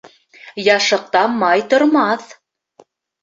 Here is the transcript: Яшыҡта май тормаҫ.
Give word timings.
Яшыҡта 0.75 1.19
май 1.43 1.63
тормаҫ. 1.73 2.27